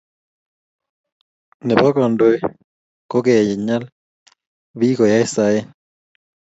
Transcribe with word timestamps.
Ne 1.65 1.73
bo 1.79 1.89
kandoe 1.95 2.35
ko 3.11 3.17
kenyay 3.25 3.83
bii 4.77 4.97
koyan 4.97 5.25
sae. 5.35 5.59